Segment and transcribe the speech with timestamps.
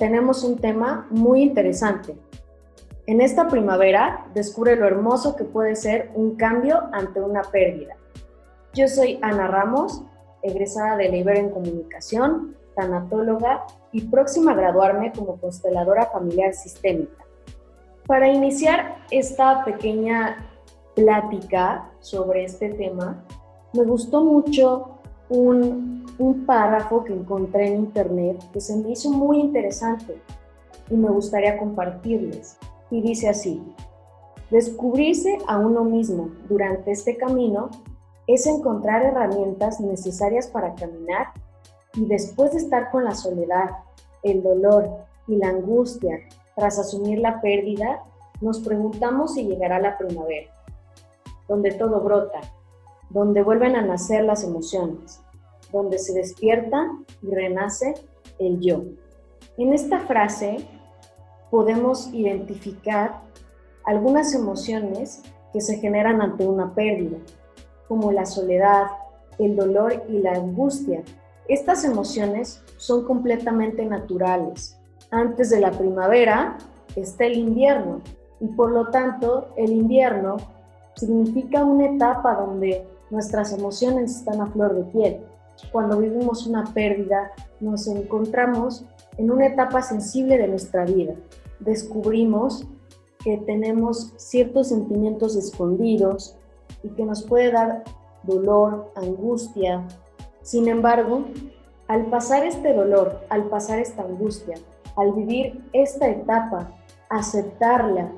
[0.00, 2.16] Tenemos un tema muy interesante.
[3.06, 7.98] En esta primavera descubre lo hermoso que puede ser un cambio ante una pérdida.
[8.72, 10.02] Yo soy Ana Ramos,
[10.40, 17.26] egresada de Leiber en Comunicación, tanatóloga y próxima a graduarme como consteladora familiar sistémica.
[18.06, 20.50] Para iniciar esta pequeña
[20.96, 23.22] plática sobre este tema,
[23.74, 24.99] me gustó mucho
[25.30, 30.20] un, párrafo que encontré en internet que se me hizo muy interesante
[30.90, 32.58] y me gustaría compartirles.
[32.90, 33.62] Y dice así,
[34.50, 37.70] descubrirse a uno mismo durante este camino
[38.26, 41.28] es encontrar herramientas necesarias para caminar
[41.94, 43.70] y después de estar con la soledad,
[44.22, 44.90] el dolor
[45.26, 46.18] y la angustia
[46.54, 48.04] tras asumir la pérdida,
[48.40, 50.52] nos preguntamos si llegará la primavera,
[51.48, 52.40] donde todo brota,
[53.10, 55.20] donde vuelven a nacer las emociones,
[55.72, 56.90] donde se despierta
[57.22, 57.94] y renace
[58.38, 58.82] el yo.
[59.58, 60.66] En esta frase
[61.50, 63.20] podemos identificar
[63.84, 67.18] algunas emociones que se generan ante una pérdida,
[67.88, 68.86] como la soledad,
[69.38, 71.02] el dolor y la angustia.
[71.48, 74.78] Estas emociones son completamente naturales.
[75.10, 76.56] Antes de la primavera
[76.94, 78.00] está el invierno
[78.38, 80.36] y por lo tanto el invierno
[80.94, 85.20] significa una etapa donde nuestras emociones están a flor de piel.
[85.72, 88.84] Cuando vivimos una pérdida, nos encontramos
[89.18, 91.14] en una etapa sensible de nuestra vida.
[91.58, 92.66] Descubrimos
[93.22, 96.36] que tenemos ciertos sentimientos escondidos
[96.82, 97.84] y que nos puede dar
[98.22, 99.86] dolor, angustia.
[100.42, 101.26] Sin embargo,
[101.88, 104.56] al pasar este dolor, al pasar esta angustia,
[104.96, 106.72] al vivir esta etapa,
[107.10, 108.12] aceptarla,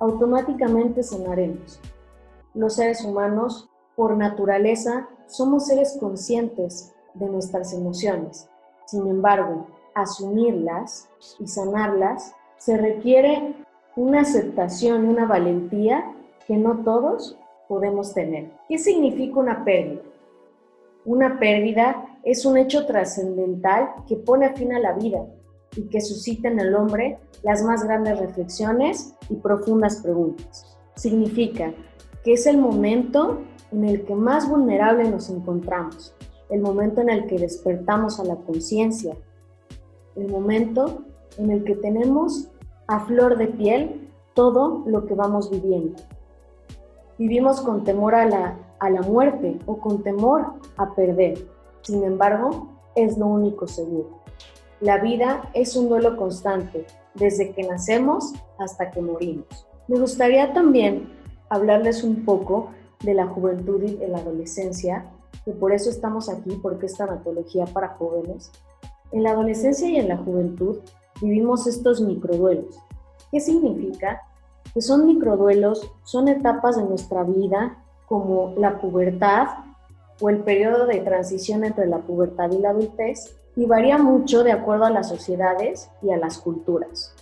[0.00, 1.80] automáticamente sanaremos.
[2.54, 8.48] Los seres humanos por naturaleza, somos seres conscientes de nuestras emociones.
[8.86, 11.08] Sin embargo, asumirlas
[11.40, 13.54] y sanarlas se requiere
[13.96, 16.12] una aceptación una valentía
[16.46, 18.50] que no todos podemos tener.
[18.68, 20.02] ¿Qué significa una pérdida?
[21.04, 25.24] Una pérdida es un hecho trascendental que pone fin a la vida
[25.76, 30.76] y que suscita en el hombre las más grandes reflexiones y profundas preguntas.
[30.96, 31.72] Significa
[32.24, 33.40] que es el momento
[33.72, 36.14] en el que más vulnerable nos encontramos,
[36.50, 39.16] el momento en el que despertamos a la conciencia,
[40.14, 41.02] el momento
[41.38, 42.48] en el que tenemos
[42.86, 46.00] a flor de piel todo lo que vamos viviendo.
[47.18, 51.46] Vivimos con temor a la, a la muerte o con temor a perder.
[51.82, 54.22] Sin embargo, es lo único seguro.
[54.80, 59.66] La vida es un duelo constante, desde que nacemos hasta que morimos.
[59.88, 61.08] Me gustaría también
[61.48, 62.70] hablarles un poco
[63.02, 65.06] de la juventud y de la adolescencia,
[65.44, 68.50] que por eso estamos aquí, porque es tanatología para jóvenes.
[69.12, 70.78] En la adolescencia y en la juventud
[71.20, 72.78] vivimos estos microduelos.
[73.30, 74.22] ¿Qué significa?
[74.72, 79.46] Que son microduelos, son etapas de nuestra vida como la pubertad
[80.20, 84.52] o el periodo de transición entre la pubertad y la adultez y varía mucho de
[84.52, 87.14] acuerdo a las sociedades y a las culturas.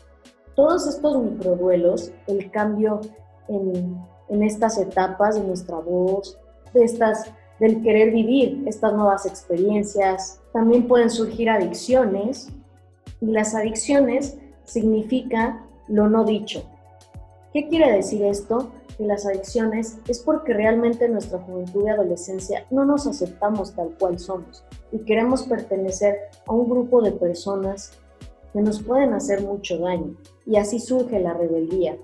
[0.55, 3.01] Todos estos microduelos, el cambio
[3.49, 3.99] en
[4.29, 6.39] en estas etapas de nuestra voz,
[6.73, 7.31] de estas,
[7.61, 10.41] del querer vivir estas nuevas experiencias.
[10.53, 12.49] También pueden surgir adicciones
[13.21, 16.65] y las adicciones significan lo no dicho.
[17.53, 18.73] ¿Qué quiere decir esto?
[18.97, 23.95] Que las adicciones es porque realmente en nuestra juventud y adolescencia no nos aceptamos tal
[23.99, 27.93] cual somos y queremos pertenecer a un grupo de personas
[28.53, 30.17] que nos pueden hacer mucho daño.
[30.47, 31.97] Y así surge la rebeldía.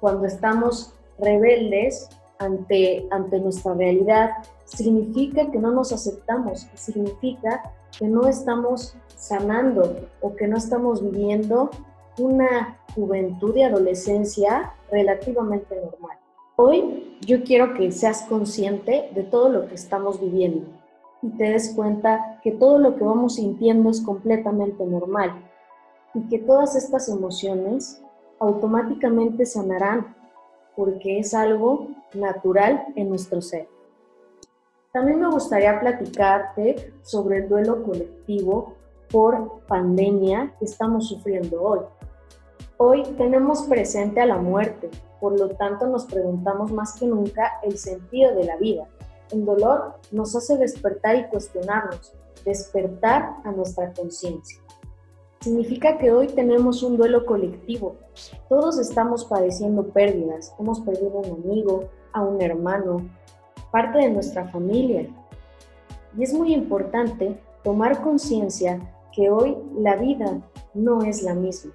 [0.00, 2.08] Cuando estamos rebeldes
[2.38, 4.30] ante, ante nuestra realidad,
[4.64, 7.62] significa que no nos aceptamos, significa
[7.98, 11.70] que no estamos sanando o que no estamos viviendo
[12.18, 16.18] una juventud y adolescencia relativamente normal.
[16.56, 20.66] Hoy yo quiero que seas consciente de todo lo que estamos viviendo
[21.22, 25.32] y te des cuenta que todo lo que vamos sintiendo es completamente normal
[26.14, 28.00] y que todas estas emociones
[28.38, 30.14] automáticamente sanarán
[30.76, 33.68] porque es algo natural en nuestro ser.
[34.92, 38.74] También me gustaría platicarte sobre el duelo colectivo
[39.10, 41.80] por pandemia que estamos sufriendo hoy.
[42.76, 44.90] Hoy tenemos presente a la muerte,
[45.20, 48.88] por lo tanto nos preguntamos más que nunca el sentido de la vida.
[49.30, 52.12] El dolor nos hace despertar y cuestionarnos,
[52.44, 54.63] despertar a nuestra conciencia.
[55.44, 57.96] Significa que hoy tenemos un duelo colectivo.
[58.48, 60.54] Todos estamos padeciendo pérdidas.
[60.58, 63.06] Hemos perdido a un amigo, a un hermano,
[63.70, 65.06] parte de nuestra familia.
[66.16, 68.80] Y es muy importante tomar conciencia
[69.12, 70.40] que hoy la vida
[70.72, 71.74] no es la misma.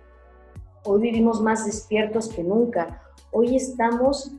[0.83, 3.03] Hoy vivimos más despiertos que nunca.
[3.29, 4.31] Hoy estamos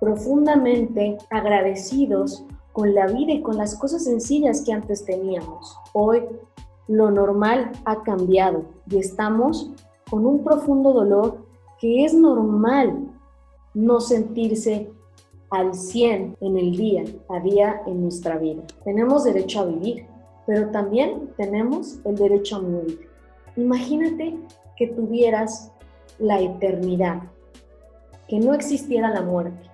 [0.00, 5.76] profundamente agradecidos con la vida y con las cosas sencillas que antes teníamos.
[5.92, 6.22] Hoy
[6.88, 9.70] lo normal ha cambiado y estamos
[10.10, 11.38] con un profundo dolor
[11.80, 13.08] que es normal
[13.74, 14.90] no sentirse
[15.50, 18.62] al 100 en el día a día en nuestra vida.
[18.84, 20.06] Tenemos derecho a vivir,
[20.46, 23.08] pero también tenemos el derecho a morir.
[23.56, 24.36] Imagínate
[24.76, 25.70] que tuvieras
[26.18, 27.22] la eternidad,
[28.28, 29.70] que no existiera la muerte.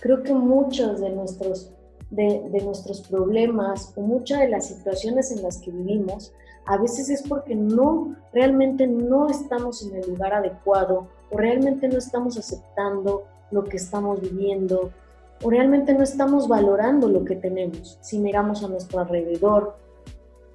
[0.00, 1.72] Creo que muchos de nuestros,
[2.10, 6.32] de, nuestros problemas o muchas de las situaciones en las que vivimos
[6.64, 11.98] a veces es porque no, realmente no estamos en el lugar adecuado o realmente no
[11.98, 14.90] estamos aceptando lo que estamos viviendo
[15.42, 17.98] o realmente no estamos valorando lo que tenemos.
[18.00, 19.76] Si miramos a nuestro alrededor,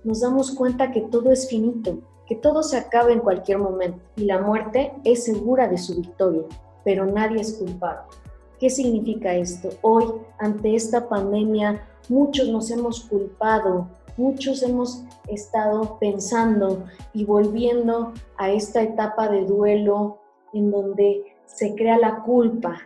[0.03, 4.25] nos damos cuenta que todo es finito, que todo se acaba en cualquier momento y
[4.25, 6.44] la muerte es segura de su victoria,
[6.83, 8.03] pero nadie es culpable.
[8.61, 9.69] ¿Qué significa esto?
[9.81, 10.05] Hoy,
[10.39, 18.81] ante esta pandemia, muchos nos hemos culpado muchos hemos estado pensando y volviendo a esta
[18.81, 20.19] etapa de duelo
[20.53, 22.81] en donde se crea la culpa.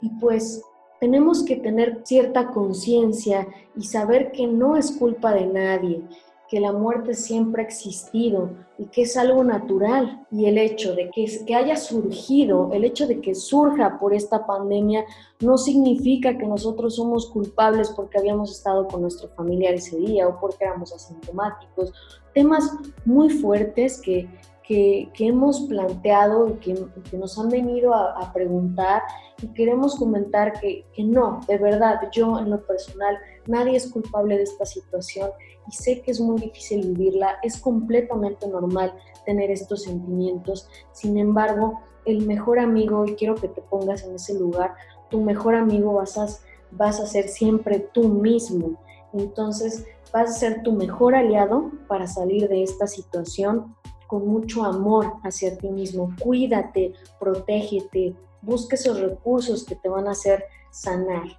[0.00, 0.62] Y pues
[1.00, 6.02] tenemos que tener cierta conciencia y saber que no es culpa de nadie,
[6.48, 10.26] que la muerte siempre ha existido y que es algo natural.
[10.30, 14.46] Y el hecho de que, que haya surgido, el hecho de que surja por esta
[14.46, 15.04] pandemia,
[15.40, 20.38] no significa que nosotros somos culpables porque habíamos estado con nuestro familiar ese día o
[20.38, 21.92] porque éramos asintomáticos.
[22.32, 22.70] Temas
[23.04, 24.28] muy fuertes que,
[24.66, 29.02] que, hemos planteado y que, nos han venido a, preguntar
[29.40, 33.16] y queremos comentar que, que, no, de verdad, yo en lo personal,
[33.46, 35.30] nadie es culpable de esta situación
[35.68, 38.92] y sé que es muy difícil vivirla, es completamente normal
[39.24, 44.34] tener estos sentimientos, sin embargo, el mejor amigo, y quiero que te pongas en ese
[44.34, 44.74] lugar,
[45.10, 46.26] tu mejor amigo vas a,
[46.70, 48.80] vas a ser siempre tú mismo.
[49.12, 53.74] Entonces, vas a ser tu mejor aliado para salir de esta situación
[54.06, 56.14] con mucho amor hacia ti mismo.
[56.20, 61.38] Cuídate, protégete, busca esos recursos que te van a hacer sanar.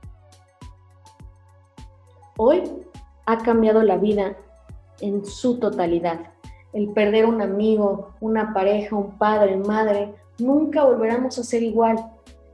[2.37, 2.63] Hoy
[3.25, 4.37] ha cambiado la vida
[4.99, 6.19] en su totalidad.
[6.73, 12.11] El perder un amigo, una pareja, un padre, madre, nunca volveremos a ser igual.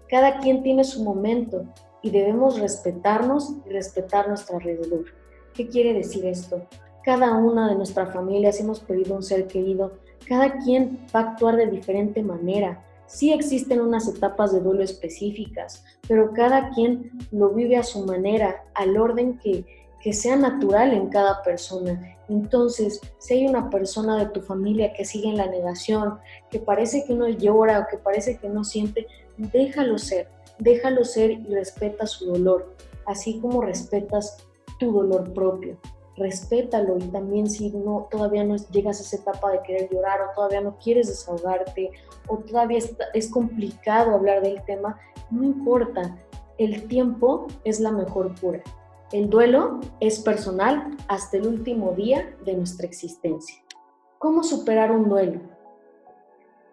[0.09, 1.65] Cada quien tiene su momento
[2.01, 5.05] y debemos respetarnos y respetar nuestro alrededor.
[5.53, 6.61] ¿Qué quiere decir esto?
[7.03, 9.93] Cada una de nuestras familias hemos perdido un ser querido,
[10.27, 12.83] cada quien va a actuar de diferente manera.
[13.05, 18.63] Sí existen unas etapas de duelo específicas, pero cada quien lo vive a su manera,
[18.73, 19.65] al orden que,
[20.01, 22.17] que sea natural en cada persona.
[22.29, 26.17] Entonces, si hay una persona de tu familia que sigue en la negación,
[26.49, 30.27] que parece que no llora o que parece que no siente, déjalo ser,
[30.57, 32.73] déjalo ser y respeta su dolor,
[33.05, 34.37] así como respetas
[34.79, 35.77] tu dolor propio
[36.15, 40.35] respétalo y también si no todavía no llegas a esa etapa de querer llorar o
[40.35, 41.91] todavía no quieres desahogarte
[42.27, 42.79] o todavía
[43.13, 44.99] es complicado hablar del tema,
[45.31, 46.17] no importa,
[46.57, 48.61] el tiempo es la mejor cura.
[49.11, 53.63] El duelo es personal hasta el último día de nuestra existencia.
[54.17, 55.41] ¿Cómo superar un duelo?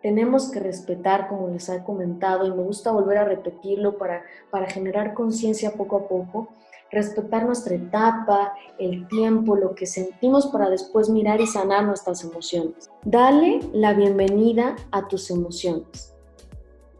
[0.02, 4.66] Tenemos que respetar, como les he comentado, y me gusta volver a repetirlo para, para
[4.70, 6.48] generar conciencia poco a poco,
[6.90, 12.90] respetar nuestra etapa, el tiempo, lo que sentimos para después mirar y sanar nuestras emociones.
[13.04, 16.14] Dale la bienvenida a tus emociones.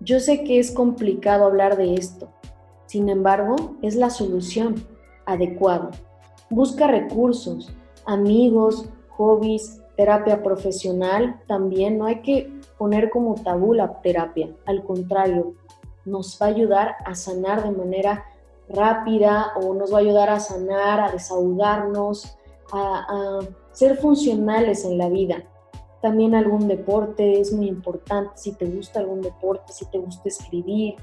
[0.01, 2.29] Yo sé que es complicado hablar de esto,
[2.87, 4.87] sin embargo, es la solución
[5.27, 5.91] adecuada.
[6.49, 7.73] Busca recursos,
[8.07, 11.99] amigos, hobbies, terapia profesional también.
[11.99, 15.55] No hay que poner como tabú la terapia, al contrario,
[16.05, 18.25] nos va a ayudar a sanar de manera
[18.73, 22.37] rápida o nos va a ayudar a sanar, a desahogarnos,
[22.73, 23.41] a,
[23.73, 25.45] ser funcionales en la vida.
[26.03, 30.95] También algún deporte es muy importante, si te gusta algún deporte, si te gusta escribir,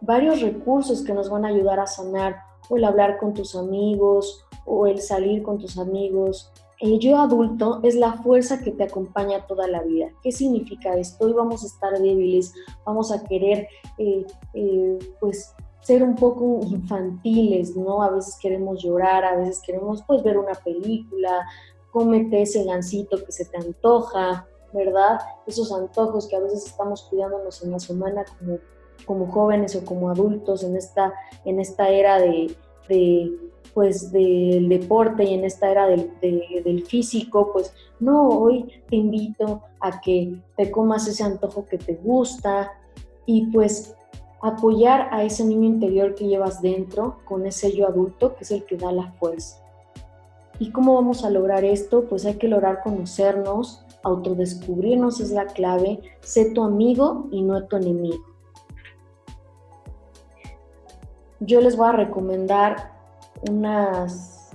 [0.00, 2.36] varios recursos que nos van a ayudar a sanar,
[2.68, 6.52] o el hablar con tus amigos, o el salir con tus amigos.
[6.78, 10.06] El yo adulto es la fuerza que te acompaña toda la vida.
[10.22, 11.26] ¿Qué significa esto?
[11.26, 12.54] Hoy vamos a estar débiles,
[12.86, 18.02] vamos a querer eh, eh, pues ser un poco infantiles, ¿no?
[18.02, 21.46] A veces queremos llorar, a veces queremos pues ver una película,
[21.90, 25.20] cómete ese gansito que se te antoja, ¿verdad?
[25.46, 28.58] Esos antojos que a veces estamos cuidándonos en la semana como,
[29.06, 31.12] como jóvenes o como adultos en esta,
[31.44, 32.54] en esta era de,
[32.88, 33.32] de
[33.74, 39.62] pues del deporte y en esta era del, del, físico, pues no, hoy te invito
[39.80, 42.72] a que te comas ese antojo que te gusta
[43.26, 43.94] y pues
[44.42, 48.64] apoyar a ese niño interior que llevas dentro con ese yo adulto que es el
[48.64, 49.58] que da la fuerza.
[50.58, 52.04] ¿Y cómo vamos a lograr esto?
[52.04, 57.76] Pues hay que lograr conocernos, autodescubrirnos es la clave, sé tu amigo y no tu
[57.76, 58.24] enemigo.
[61.40, 62.92] Yo les voy a recomendar
[63.48, 64.52] unas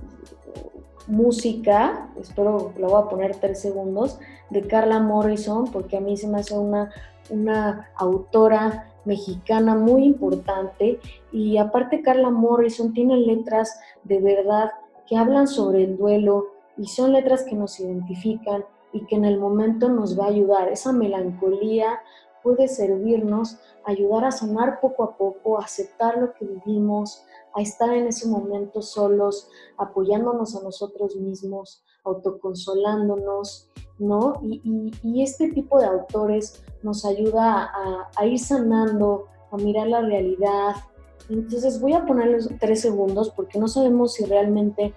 [1.07, 6.27] música, espero la voy a poner tres segundos, de Carla Morrison, porque a mí se
[6.27, 6.91] me hace una,
[7.29, 10.99] una autora mexicana muy importante
[11.31, 14.71] y aparte Carla Morrison tiene letras de verdad
[15.07, 16.47] que hablan sobre el duelo
[16.77, 20.69] y son letras que nos identifican y que en el momento nos va a ayudar.
[20.69, 21.99] Esa melancolía
[22.43, 28.07] puede servirnos, ayudar a sanar poco a poco, aceptar lo que vivimos, a estar en
[28.07, 34.41] ese momento solos, apoyándonos a nosotros mismos, autoconsolándonos, ¿no?
[34.43, 37.71] Y, este tipo de autores nos ayuda
[38.15, 40.75] a, ir sanando, a mirar la realidad.
[41.29, 44.93] Entonces voy a ponerles tres segundos porque no sabemos si realmente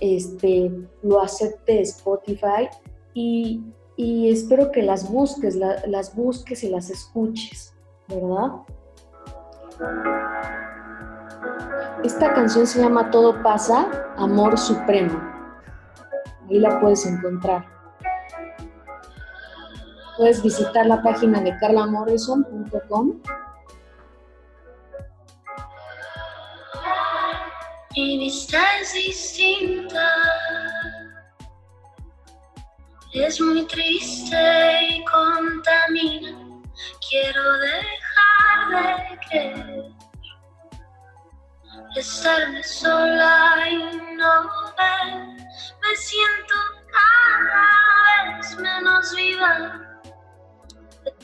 [0.00, 0.72] este,
[1.02, 2.68] lo acepte Spotify
[3.12, 3.62] y,
[3.98, 7.74] espero que las busques, las busques y las escuches,
[8.08, 8.52] ¿verdad?
[12.04, 15.20] Esta canción se llama Todo pasa, Amor Supremo.
[16.48, 17.66] Ahí la puedes encontrar.
[20.16, 23.20] Puedes visitar la página de carlamorrison.com.
[27.96, 30.08] Mi vista es distinta.
[33.12, 34.36] Es muy triste
[34.88, 36.30] y contamina.
[37.08, 39.97] Quiero dejar de creer
[42.62, 44.42] sola y no
[44.76, 46.54] ver, me siento
[46.92, 50.00] cada vez menos viva.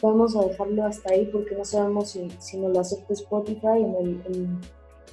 [0.03, 4.61] Vamos a dejarlo hasta ahí porque no sabemos si, si nos lo acepta Spotify en,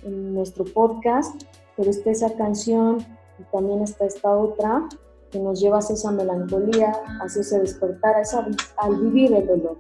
[0.04, 1.44] en, nuestro podcast,
[1.78, 3.06] pero está esa canción
[3.38, 4.88] y también está esta otra
[5.30, 6.92] que nos lleva a esa melancolía,
[7.22, 9.78] hacia ese despertar, a esa, al vivir el dolor.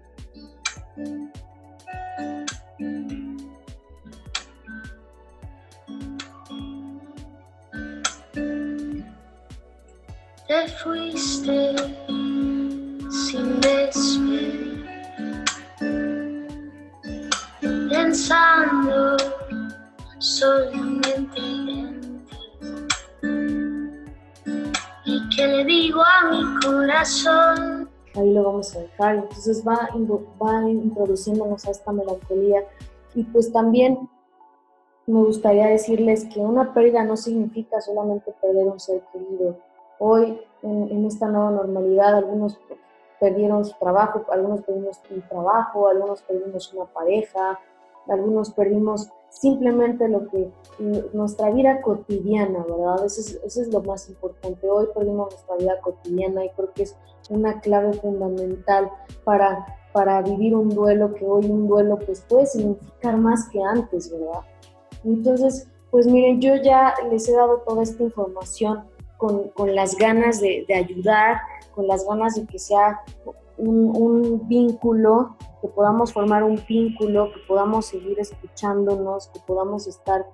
[10.62, 11.75] Te fuiste
[13.10, 14.86] sin despedir,
[17.89, 19.18] pensando
[20.20, 22.00] solamente en ti.
[25.06, 27.89] ¿Y qué le digo a mi corazón?
[28.15, 29.89] Ahí lo vamos a dejar, entonces va,
[30.44, 32.63] va introduciéndonos a esta melancolía
[33.15, 34.10] y pues también
[35.08, 39.58] me gustaría decirles que una pérdida no significa solamente perder un ser querido,
[40.03, 42.60] Hoy, en, esta nueva normalidad, algunos
[43.20, 47.60] perdieron su trabajo, algunos perdimos un trabajo, algunos perdimos una pareja,
[48.08, 50.51] algunos perdimos simplemente lo que
[51.13, 53.06] nuestra vida cotidiana, ¿verdad?
[53.06, 54.70] Eso es, eso es lo más importante.
[54.70, 56.98] Hoy perdimos nuestra vida cotidiana y creo que es
[57.30, 58.91] una clave fundamental
[59.24, 64.12] para, para vivir un duelo, que hoy un duelo pues puede significar más que antes,
[64.12, 64.41] ¿verdad?
[65.03, 68.84] Entonces, pues miren, yo ya les he dado toda esta información
[69.22, 71.42] con, las ganas de, ayudar,
[71.75, 73.01] con las ganas de que sea
[73.56, 80.25] un, vínculo, que podamos formar un vínculo, que podamos seguir escuchándonos, que podamos estar,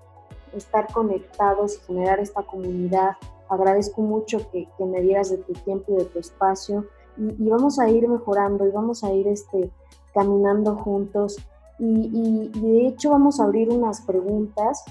[0.53, 3.17] estar conectados y generar esta comunidad.
[3.50, 6.86] Agradezco mucho que, me dieras de tu tiempo y de tu espacio
[7.17, 9.70] y, vamos a ir mejorando y vamos a ir este,
[10.13, 11.38] caminando juntos.
[11.77, 14.86] Y, y de hecho vamos a abrir unas preguntas.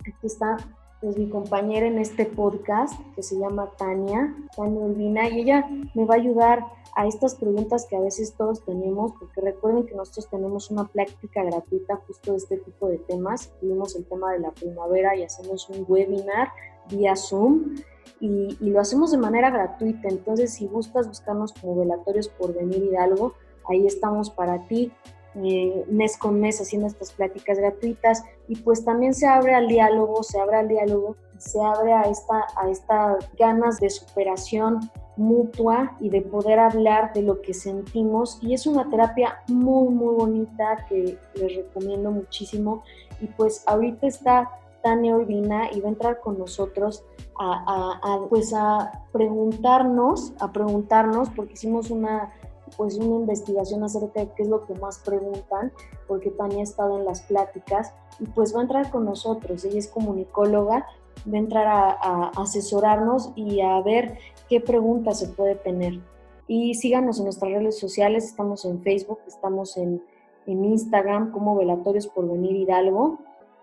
[0.00, 0.58] Aquí está
[1.02, 6.04] pues mi compañera en este podcast que se llama Tania, Tania Urbina, y ella me
[6.04, 10.28] va a ayudar a estas preguntas que a veces todos tenemos, porque recuerden que nosotros
[10.30, 13.52] tenemos una práctica gratuita justo de este tipo de temas.
[13.60, 16.52] Tuvimos el tema de la primavera y hacemos un webinar
[16.88, 17.74] vía Zoom
[18.20, 20.08] y, lo hacemos de manera gratuita.
[20.08, 23.34] Entonces, si gustas buscarnos como Velatorios por Venir Hidalgo,
[23.68, 24.92] ahí estamos para ti.
[25.34, 30.22] Eh, mes con mes haciendo estas pláticas gratuitas y pues también se abre al diálogo,
[30.22, 36.10] se abre al diálogo, se abre a esta, a estas ganas de superación mutua y
[36.10, 38.38] de poder hablar de lo que sentimos.
[38.42, 42.82] Y es una terapia muy muy bonita que les recomiendo muchísimo.
[43.20, 44.50] Y pues ahorita está
[44.82, 47.04] Tania Urbina y va a entrar con nosotros
[47.38, 52.32] a, a, pues a preguntarnos, a preguntarnos porque hicimos una
[52.76, 55.72] pues una investigación acerca de qué es lo que más preguntan,
[56.06, 59.64] porque Tania ha estado en las pláticas y pues va a entrar con nosotros.
[59.64, 60.86] Ella es comunicóloga,
[61.26, 66.00] va a entrar a, asesorarnos y a ver qué preguntas se puede tener.
[66.48, 70.02] Y síganos en nuestras redes sociales, estamos en Facebook, estamos en,
[70.46, 73.18] en Instagram como Velatorios por Venir Hidalgo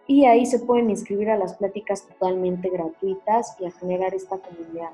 [0.08, 4.90] y ahí se pueden inscribir a las pláticas totalmente gratuitas y a generar esta comunidad.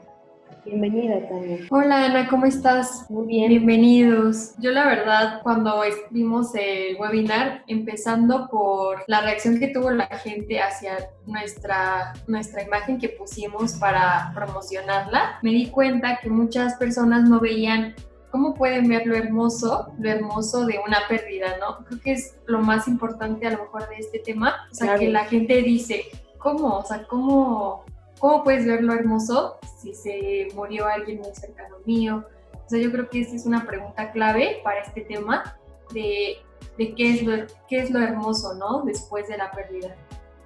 [0.65, 1.59] Bienvenida, Tania.
[1.69, 3.05] Hola, Ana, ¿cómo estás?
[3.11, 3.49] Muy bien.
[3.49, 4.55] Bienvenidos.
[4.57, 10.59] Yo la verdad, cuando vimos el webinar, empezando por la reacción que tuvo la gente
[10.59, 17.39] hacia nuestra, nuestra imagen que pusimos para promocionarla, me di cuenta que muchas personas no
[17.39, 17.93] veían
[18.31, 21.85] cómo pueden ver lo hermoso, lo hermoso de una pérdida, ¿no?
[21.85, 25.09] Creo que es lo más importante a lo mejor de este tema, o sea, que
[25.09, 26.05] la gente dice,
[26.39, 26.79] ¿cómo?
[26.79, 27.85] O sea, ¿cómo
[28.19, 32.25] ¿Cómo puedes ver lo hermoso si se murió alguien muy cercano mío?
[32.65, 35.57] O sea, yo creo que esta es una pregunta clave para este tema
[35.93, 36.37] de,
[36.77, 37.33] de qué, es lo,
[37.67, 38.83] qué es lo hermoso, ¿no?
[38.83, 39.95] Después de la pérdida.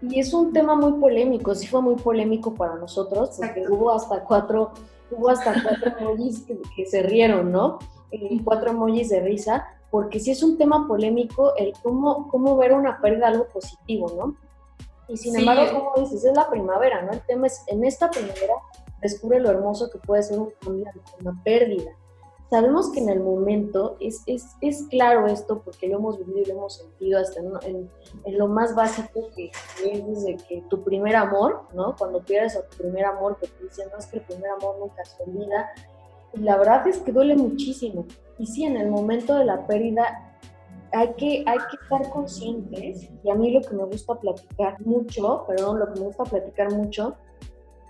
[0.01, 4.23] Y es un tema muy polémico, sí fue muy polémico para nosotros, porque hubo hasta
[4.23, 4.71] cuatro,
[5.11, 6.45] hubo hasta cuatro emojis
[6.75, 7.79] que, se rieron, ¿no?
[8.11, 12.73] Y cuatro emojis de risa, porque sí es un tema polémico el cómo, cómo ver
[12.73, 14.35] una pérdida algo positivo, ¿no?
[15.09, 17.11] Y sin embargo, como dices, es la primavera, ¿no?
[17.11, 18.53] El tema es, en esta primavera,
[19.01, 20.85] descubre lo hermoso que puede ser un cambio,
[21.19, 21.91] una pérdida.
[22.49, 26.45] Sabemos que en el momento es, es, es, claro esto porque lo hemos vivido y
[26.45, 27.89] lo hemos sentido hasta en,
[28.25, 29.51] en, lo más básico que,
[29.85, 31.95] es desde que tu primer amor, ¿no?
[31.95, 34.77] Cuando pierdes a tu primer amor, que te dicen, no es que el primer amor
[34.79, 35.69] nunca se olvida.
[36.33, 38.05] Y la verdad es que duele muchísimo.
[38.39, 40.28] Y sí, en el momento de la pérdida
[40.91, 45.45] hay que, hay que estar conscientes, y a mí lo que me gusta platicar mucho,
[45.47, 47.15] perdón, lo que me gusta platicar mucho,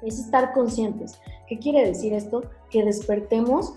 [0.04, 1.20] es estar conscientes.
[1.48, 2.44] ¿Qué quiere decir esto?
[2.70, 3.74] Que despertemos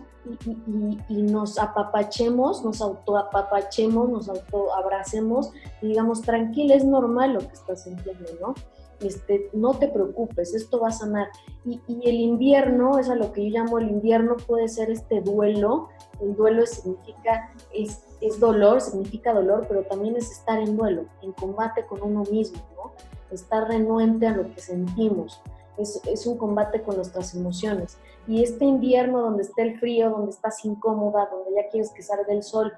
[0.47, 7.53] y, y, nos apapachemos, nos autoapapachemos, nos autoabracemos y digamos, tranquila, es normal lo que
[7.53, 8.55] estás sintiendo, ¿no?
[9.01, 11.29] Este, no te preocupes, esto va a sanar.
[11.65, 15.21] Y, y, el invierno, es a lo que yo llamo el invierno, puede ser este
[15.21, 15.89] duelo.
[16.21, 21.33] El duelo significa es es dolor, significa dolor, pero también es estar en duelo, en
[21.33, 22.93] combate con uno mismo, ¿no?
[23.31, 25.43] Estar renuente a lo que sentimos.
[25.77, 27.99] Es, es, un combate con nuestras emociones.
[28.29, 32.33] Y este invierno donde está el frío, donde estás incómoda, donde ya quieres que salga
[32.33, 32.73] el sol,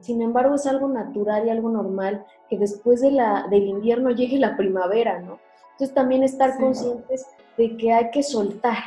[0.00, 4.38] sin embargo es algo natural y algo normal que después de la, del invierno llegue
[4.38, 5.38] la primavera, ¿no?
[5.72, 8.78] Entonces también estar conscientes de que hay que soltar,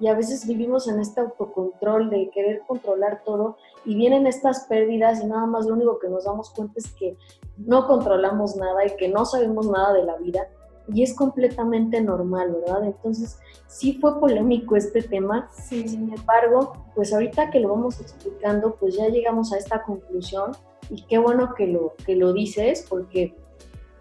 [0.00, 5.22] y a veces vivimos en este autocontrol de querer controlar todo y vienen estas pérdidas
[5.22, 7.16] y nada más lo único que nos damos cuenta es que
[7.58, 10.48] no controlamos nada y que no sabemos nada de la vida
[10.92, 12.84] y es completamente normal, ¿verdad?
[12.84, 18.96] Entonces sí fue polémico este tema, sin embargo, pues ahorita que lo vamos explicando, pues
[18.96, 20.52] ya llegamos a esta conclusión
[20.88, 23.34] y qué bueno que lo, que lo dices porque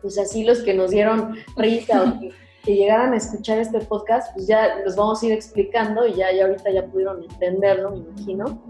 [0.01, 2.31] pues así los que nos dieron risa o que
[2.69, 6.31] que llegaran a escuchar este podcast, pues ya los vamos a ir explicando y ya,
[6.31, 8.61] ya ahorita ya pudieron entenderlo, me imagino.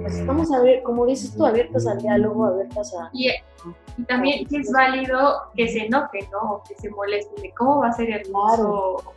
[0.00, 3.10] Pues estamos, a ver, como dices tú, abiertas al diálogo, abiertas a...
[3.12, 3.28] Y,
[3.98, 6.52] y también es válido que se enoje, ¿no?
[6.52, 9.12] O que se moleste de cómo va a ser hermoso.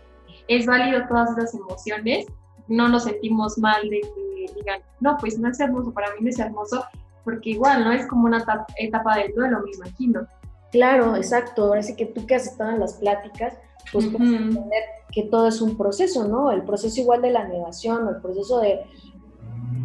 [0.50, 2.26] Es válido todas esas emociones.
[2.68, 6.30] No nos sentimos mal de que digan, no, pues no es hermoso, para mí no
[6.30, 6.84] es hermoso,
[7.24, 7.94] porque igual, ¿no?
[7.94, 8.44] Es como una
[8.76, 10.28] etapa del duelo, me imagino.
[10.74, 11.64] Claro, exacto.
[11.64, 13.54] Ahora sí que tú que has estado en las pláticas,
[13.92, 16.52] pues puedes entender que todo es un proceso, ¿no?
[16.52, 18.82] El proceso igual de la negación, el proceso de,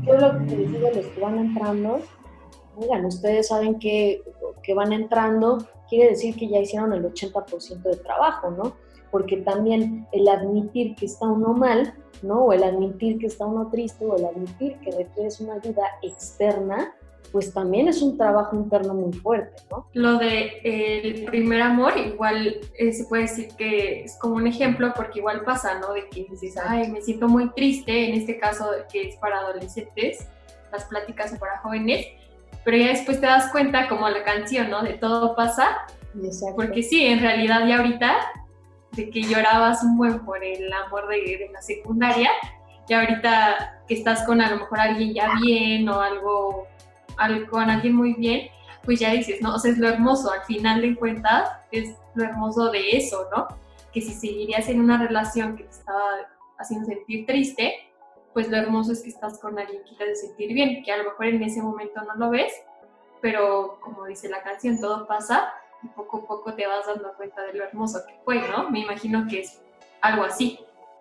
[0.05, 2.01] yo lo que les digo a los que van entrando,
[2.77, 4.23] oigan, ustedes saben que,
[4.63, 8.75] que van entrando, quiere decir que ya hicieron el 80% de trabajo, ¿no?
[9.11, 12.47] Porque también el admitir que está uno mal, ¿no?
[12.47, 16.95] O el admitir que está uno triste, o el admitir que requieres una ayuda externa,
[17.33, 19.89] pues también es un trabajo interno muy fuerte, ¿no?
[19.95, 24.93] Lo de el primer amor, igual eh, se puede decir que es como un ejemplo,
[24.95, 25.95] porque igual pasa, ¿no?
[25.95, 30.29] De que dices, ay, me siento muy triste, en este caso que es para adolescentes,
[30.71, 32.07] las pláticas son para jóvenes,
[32.65, 34.83] pero ya después te das cuenta, como la canción, ¿no?
[34.83, 35.87] De todo pasa,
[36.23, 36.55] Exacto.
[36.55, 38.15] porque sí, en realidad ya ahorita,
[38.93, 42.29] de que llorabas un buen por el amor de, de la secundaria,
[42.89, 46.67] y ahorita que estás con a lo mejor alguien ya bien o algo
[47.51, 48.49] con alguien muy bien,
[48.85, 49.55] pues ya dices, ¿no?
[49.55, 53.49] O sea, es lo hermoso, al final de cuentas, es lo hermoso de eso, ¿no?
[53.93, 56.03] Que si seguirías en una relación que te estaba
[56.59, 57.75] haciendo sentir triste,
[58.33, 60.99] pues lo hermoso es que estás con alguien que te hace sentir bien, que a
[60.99, 62.53] lo mejor en ese momento no lo ves,
[63.21, 67.43] pero como dice la canción, todo pasa y poco a poco te vas dando cuenta
[67.43, 68.71] de lo hermoso que fue, ¿no?
[68.71, 69.61] Me imagino que es
[70.01, 70.59] algo así.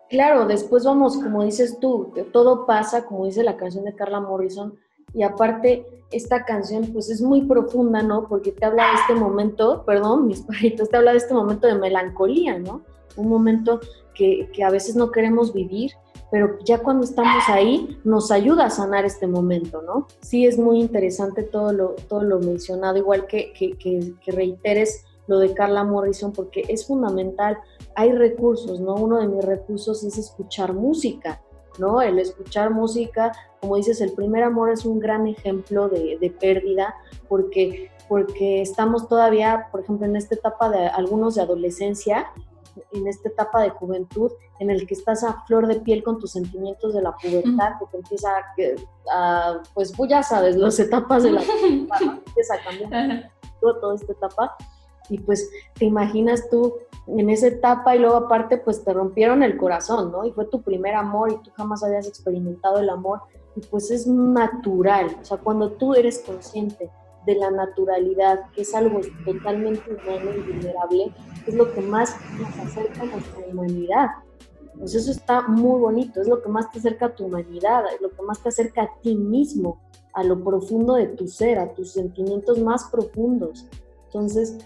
[0.10, 4.78] Claro, después vamos, como dices tú, todo pasa, como dice la canción de Carla Morrison,
[5.14, 8.28] Y aparte, esta canción pues es muy profunda, ¿no?
[8.28, 11.76] Porque te habla de este momento, perdón, mis perritos, te habla de este momento de
[11.76, 12.82] melancolía, ¿no?
[13.16, 13.80] Un momento
[14.14, 15.92] que, que a veces no queremos vivir,
[16.32, 20.08] pero ya cuando estamos ahí nos ayuda a sanar este momento, ¿no?
[20.22, 25.40] Sí es muy interesante todo lo, todo lo mencionado, igual que, que, que, reiteres lo
[25.40, 27.58] de Carla Morrison, porque es fundamental.
[27.96, 28.96] Hay recursos, ¿no?
[28.96, 31.42] Uno de mis recursos es escuchar música,
[31.78, 32.02] ¿no?
[32.02, 36.96] El escuchar música, como dices, el primer amor es un gran ejemplo de, de pérdida,
[37.28, 42.32] porque, porque estamos todavía, por ejemplo, en esta etapa de algunos de adolescencia,
[42.94, 46.32] en esta etapa de juventud en el que estás a flor de piel con tus
[46.32, 48.30] sentimientos de la pubertad, que te empieza
[49.12, 54.12] a, pues, pues ya sabes, las etapas de la pubertad, empieza a cambiar toda esta
[54.12, 54.56] etapa
[55.10, 56.76] y pues te imaginas tú
[57.08, 60.26] en esa etapa y luego aparte pues te rompieron el corazón, ¿no?
[60.26, 63.22] Y fue tu primer amor y tú jamás habías experimentado el amor
[63.56, 66.90] y pues es natural, o sea, cuando tú eres consciente
[67.26, 71.14] de la naturalidad, que es algo totalmente humano y vulnerable,
[71.46, 74.08] es lo que más nos acerca a nuestra humanidad.
[74.78, 78.02] Pues eso está muy bonito, es lo que más te acerca a tu humanidad, es
[78.02, 79.80] lo que más te acerca a ti mismo,
[80.14, 83.68] a lo profundo de tu ser, a tus sentimientos más profundos.
[84.06, 84.58] Entonces,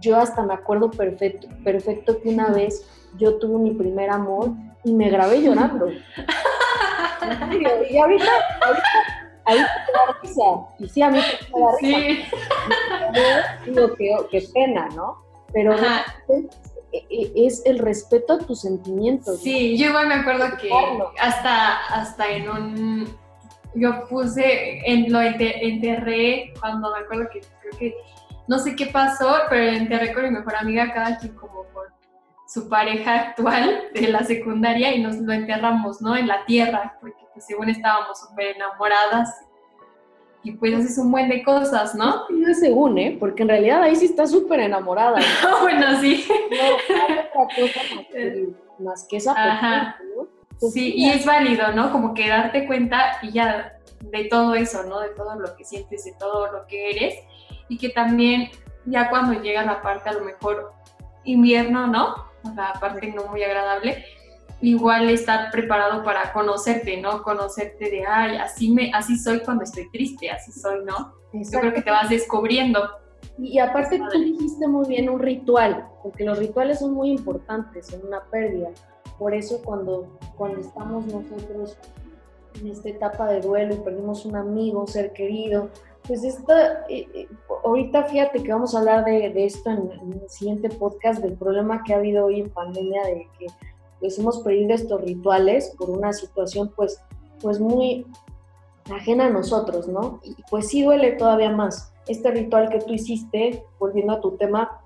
[0.00, 2.86] yo hasta me acuerdo perfecto, perfecto que una vez
[3.16, 4.50] yo tuve mi primer amor
[4.84, 5.90] y me grabé llorando.
[5.90, 5.98] y
[7.98, 8.30] ahorita,
[8.64, 8.88] ahorita
[9.44, 10.42] ahí te da risa.
[10.78, 11.98] Y sí, a mí me da risa.
[11.98, 12.24] Sí.
[13.66, 15.18] Digo, qué, qué pena, ¿no?
[15.52, 15.74] Pero
[16.92, 19.40] e, e, es el respeto a tus sentimientos.
[19.40, 20.70] Sí, yo igual me acuerdo que
[21.20, 23.18] hasta, hasta en un...
[23.74, 27.94] Yo puse, en, lo enterré cuando me acuerdo que creo que,
[28.48, 31.92] no sé qué pasó, pero enterré con mi mejor amiga cada quien como por
[32.46, 36.16] su pareja actual de la secundaria y nos lo enterramos, ¿no?
[36.16, 39.28] En la tierra, porque pues según estábamos súper enamoradas
[40.42, 42.28] y pues haces un buen de cosas, ¿no?
[42.30, 43.16] No según, ¿eh?
[43.20, 45.20] Porque en realidad ahí sí está súper enamorada.
[45.60, 46.26] bueno, sí.
[46.50, 47.80] No, otra cosa
[48.78, 50.28] más que, esa persona, ¿no?
[50.58, 51.92] Pues sí, y es válido, ¿no?
[51.92, 55.00] Como que darte cuenta y ya de todo eso, ¿no?
[55.00, 57.14] De todo lo que sientes, de todo lo que eres.
[57.68, 58.50] Y que también
[58.86, 60.72] ya cuando llega la parte a lo mejor
[61.24, 62.28] invierno, ¿no?
[62.54, 64.04] la parte no muy agradable,
[64.60, 67.22] igual estar preparado para conocerte, ¿no?
[67.22, 71.14] Conocerte de, ay, así, me, así soy cuando estoy triste, así soy, ¿no?
[71.32, 72.80] Yo creo que te vas descubriendo.
[73.38, 78.04] Y aparte tú dijiste muy bien un ritual, porque los rituales son muy importantes en
[78.06, 78.70] una pérdida.
[79.18, 81.76] Por eso cuando, cuando estamos nosotros
[82.60, 85.70] en esta etapa de duelo y perdimos un amigo, un ser querido,
[86.08, 87.28] pues esta, eh, eh,
[87.64, 91.92] ahorita fíjate que vamos a hablar de, esto en, el siguiente podcast, del problema que
[91.92, 93.46] ha habido hoy en pandemia, de que
[94.00, 97.00] pues hemos perdido estos rituales por una situación pues,
[97.42, 98.06] pues muy
[98.90, 100.20] ajena a nosotros, ¿no?
[100.24, 101.92] Y pues sí duele todavía más.
[102.06, 104.80] Este ritual que tú hiciste, volviendo a tu tema,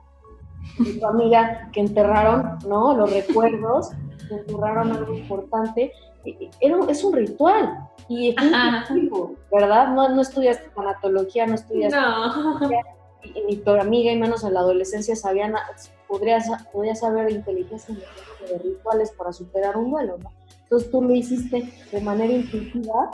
[0.79, 2.97] de tu amiga que enterraron, ¿no?
[2.97, 3.91] Los recuerdos,
[4.29, 5.93] que enterraron algo importante,
[6.25, 9.89] es un ritual y es un ¿verdad?
[9.95, 12.61] No, no estudiaste tanatología, no estudiaste no.
[13.47, 15.55] ni tu amiga y menos en la adolescencia sabían,
[16.09, 20.31] podrías, podrías saber inteligencia de rituales para superar un duelo, ¿no?
[20.63, 23.11] Entonces tú lo hiciste de manera intuitiva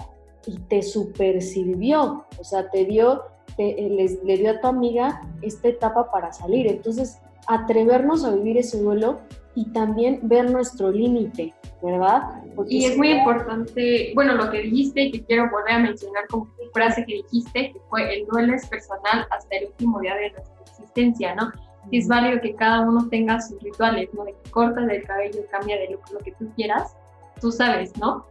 [0.47, 3.25] y te super sirvió, o sea, te dio,
[3.57, 6.69] te, les, le dio a tu amiga esta etapa para salir.
[6.69, 7.19] Entonces,
[7.49, 9.19] atrevernos a vivir ese duelo
[9.55, 12.23] y también ver nuestro límite, ¿verdad?
[12.69, 17.05] y es muy importante, bueno, lo que dijiste, que quiero volver a mencionar como frase
[17.07, 21.35] que dijiste, que fue el duelo es personal hasta el último día de nuestra existencia,
[21.35, 21.53] ¿no?
[21.91, 24.25] Y es válido que cada uno tenga sus rituales, ¿no?
[24.25, 26.97] De que cortas el cabello, cambia de look, lo que tú quieras,
[27.41, 28.27] tú sabes, ¿no?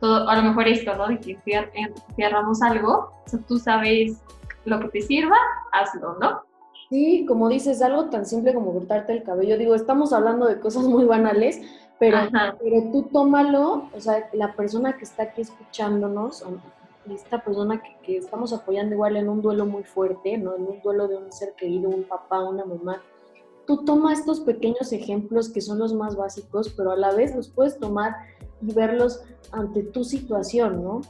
[0.00, 1.08] Todo, a lo mejor esto, ¿no?
[1.08, 1.38] De que
[2.16, 4.22] cierramos algo, o sea, tú sabes
[4.64, 5.36] lo que te sirva,
[5.72, 6.42] hazlo, ¿no?
[6.88, 9.56] Sí, como dices, algo tan simple como cortarte el cabello.
[9.56, 11.60] Digo, estamos hablando de cosas muy banales,
[12.02, 12.18] pero,
[12.58, 16.44] pero tú tómalo, o sea, la persona que está aquí escuchándonos,
[17.08, 20.56] esta persona que, que, estamos apoyando igual en un duelo muy fuerte, ¿no?
[20.56, 23.00] En un duelo de un ser querido, un papá, una mamá,
[23.68, 27.48] tú toma estos pequeños ejemplos que son los más básicos, pero a la vez los
[27.48, 28.16] puedes tomar
[28.60, 31.02] y verlos ante tu situación, ¿no?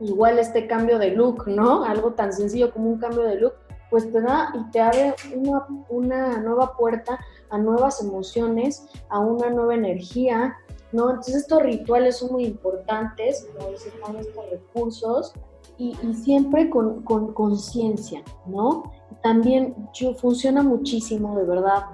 [0.00, 1.84] Igual este cambio de look, ¿no?
[1.84, 3.52] Algo tan sencillo como un cambio de look,
[3.90, 7.20] pues te da y te abre una, una nueva puerta
[7.52, 10.56] a nuevas emociones, a una nueva energía,
[10.90, 11.10] ¿no?
[11.10, 15.32] Entonces estos rituales son muy importantes, como dicen, estos recursos
[15.78, 18.90] y, y siempre con conciencia, ¿no?
[19.22, 21.84] También yo, funciona muchísimo, de verdad,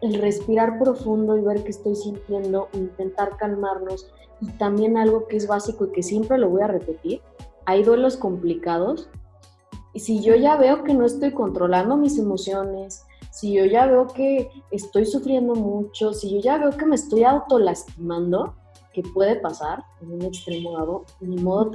[0.00, 4.06] el respirar profundo y ver qué estoy sintiendo, intentar calmarnos
[4.40, 7.20] y también algo que es básico y que siempre lo voy a repetir,
[7.66, 9.10] hay duelos complicados.
[9.92, 14.06] Y si yo ya veo que no estoy controlando mis emociones, si yo ya veo
[14.08, 18.54] que estoy sufriendo mucho, si yo ya veo que me estoy autolastimando,
[18.92, 21.70] que puede pasar en un extremo dado, ni modo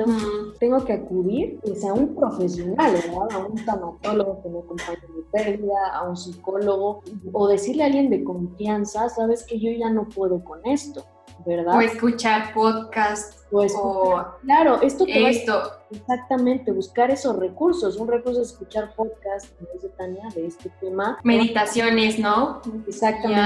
[0.60, 3.32] tengo, que acudir pues, a un profesional, ¿verdad?
[3.32, 7.86] A un tanatólogo que me acompañe en mi pérdida, a un psicólogo, o decirle a
[7.86, 11.06] alguien de confianza, sabes que yo ya no puedo con esto.
[11.46, 11.78] ¿Verdad?
[11.78, 13.46] O escuchar podcast.
[13.52, 15.72] O, claro, esto te esto.
[15.90, 17.96] exactamente, buscar esos recursos.
[17.96, 21.20] Un recurso es escuchar podcast, como dice Tania, de este tema.
[21.24, 22.62] Meditaciones, ¿no?
[22.88, 23.40] Exactamente.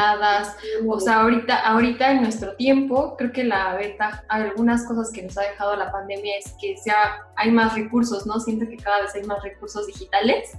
[0.88, 5.38] O sea, ahorita, ahorita en nuestro tiempo, creo que la beta, algunas cosas que nos
[5.38, 8.40] ha dejado la pandemia es que sea, hay más recursos, ¿no?
[8.40, 10.58] Siento que cada vez hay más recursos digitales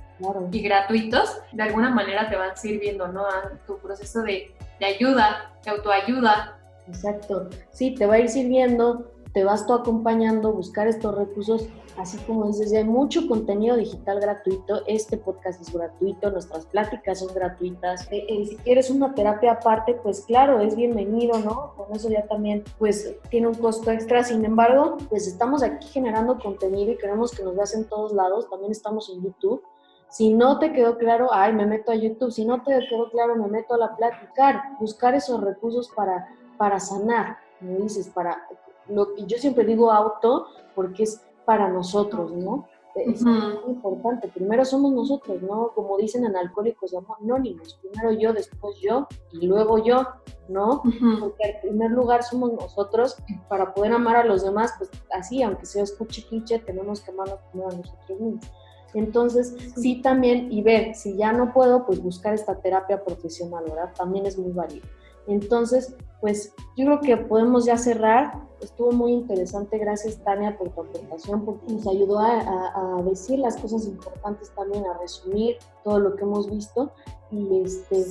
[0.53, 1.40] y gratuitos.
[1.53, 3.27] De alguna manera te van sirviendo, ¿no?
[3.27, 6.60] A tu proceso de, de ayuda, de autoayuda,
[6.90, 7.48] Exacto.
[7.70, 12.46] Sí, te va a ir sirviendo, te vas tú acompañando, buscar estos recursos, así como
[12.48, 18.26] dices, hay mucho contenido digital gratuito, este podcast es gratuito, nuestras pláticas son gratuitas, eh,
[18.29, 21.74] eh, si quieres una terapia aparte, pues claro, es bienvenido, ¿no?
[21.76, 26.38] Con eso ya también, pues tiene un costo extra, sin embargo, pues estamos aquí generando
[26.38, 29.62] contenido y queremos que nos veas en todos lados, también estamos en YouTube.
[30.09, 32.33] Si no te quedó claro, ay, me meto a YouTube.
[32.33, 34.61] Si no te quedó claro, me meto a la platicar.
[34.81, 36.26] Buscar esos recursos para
[36.61, 38.46] para sanar, como dices, para,
[38.90, 42.68] lo, yo siempre digo auto porque es para nosotros, ¿no?
[42.94, 44.29] Es muy importante.
[44.29, 45.70] Primero somos nosotros, ¿no?
[45.75, 50.07] Como dicen en Alcohólicos Anónimos, primero yo, después yo y luego yo,
[50.51, 50.83] ¿no?
[51.18, 53.16] Porque en primer lugar somos nosotros
[53.49, 57.38] para poder amar a los demás, pues así, aunque sea escuche cliché, tenemos que amarnos
[57.51, 58.44] primero a nosotros mismos.
[58.92, 63.94] Entonces, sí también, y ver, si ya no puedo, pues buscar esta terapia profesional, ¿verdad?
[63.96, 64.87] También es muy válido.
[65.31, 68.49] Entonces, pues yo creo que podemos ya cerrar.
[68.61, 69.79] Estuvo muy interesante.
[69.79, 74.99] Gracias, Tania, por tu aportación, porque nos ayudó a, decir las cosas importantes también, a
[74.99, 76.90] resumir todo lo que hemos visto
[77.31, 78.05] y, este,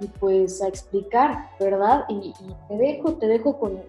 [0.00, 2.04] y pues a explicar, ¿verdad?
[2.08, 2.32] Y,
[2.68, 3.80] te dejo, te dejo con,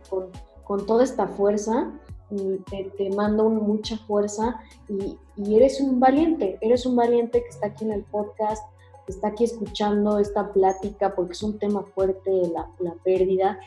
[0.66, 1.92] con, toda esta fuerza.
[2.32, 4.60] Y te, te mando mucha fuerza
[4.90, 8.64] y, y eres un valiente, eres un valiente que está aquí en el podcast,
[9.08, 13.60] está aquí escuchando esta plática porque es un tema fuerte, la, la pérdida,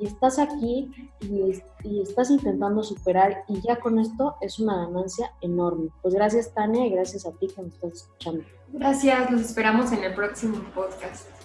[0.00, 5.90] y, estás aquí y, estás intentando superar y ya con esto es una ganancia enorme.
[6.02, 8.44] Pues gracias Tania y gracias a ti que me estás escuchando.
[8.72, 11.37] Gracias, los esperamos en el próximo podcast.